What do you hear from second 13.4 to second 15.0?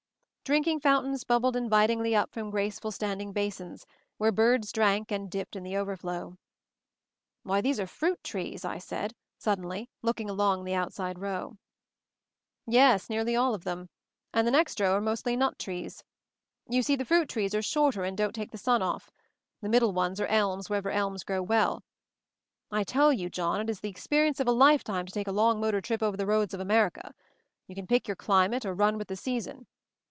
of them, and the next row are